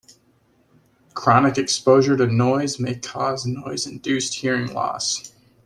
Chronic 1.13 1.59
exposure 1.59 2.17
to 2.17 2.25
noise 2.25 2.79
may 2.79 2.95
cause 2.95 3.45
noise-induced 3.45 4.33
hearing 4.33 4.73
loss. 4.73 5.31